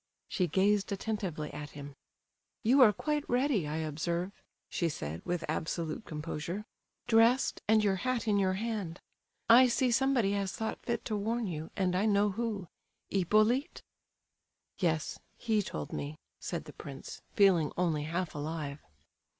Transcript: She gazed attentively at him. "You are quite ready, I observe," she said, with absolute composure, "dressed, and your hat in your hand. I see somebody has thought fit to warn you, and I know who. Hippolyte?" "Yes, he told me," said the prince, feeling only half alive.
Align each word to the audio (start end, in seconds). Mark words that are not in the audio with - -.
She 0.27 0.47
gazed 0.47 0.91
attentively 0.91 1.53
at 1.53 1.69
him. 1.77 1.93
"You 2.63 2.81
are 2.81 2.91
quite 2.91 3.23
ready, 3.29 3.67
I 3.67 3.75
observe," 3.77 4.31
she 4.67 4.89
said, 4.89 5.21
with 5.25 5.45
absolute 5.47 6.05
composure, 6.05 6.65
"dressed, 7.05 7.61
and 7.67 7.83
your 7.83 7.97
hat 7.97 8.27
in 8.27 8.39
your 8.39 8.53
hand. 8.55 8.99
I 9.47 9.67
see 9.67 9.91
somebody 9.91 10.31
has 10.31 10.53
thought 10.53 10.81
fit 10.81 11.05
to 11.05 11.15
warn 11.15 11.45
you, 11.45 11.69
and 11.77 11.95
I 11.95 12.07
know 12.07 12.31
who. 12.31 12.67
Hippolyte?" 13.11 13.83
"Yes, 14.79 15.19
he 15.37 15.61
told 15.61 15.93
me," 15.93 16.17
said 16.39 16.65
the 16.65 16.73
prince, 16.73 17.21
feeling 17.35 17.71
only 17.77 18.05
half 18.05 18.33
alive. 18.33 18.79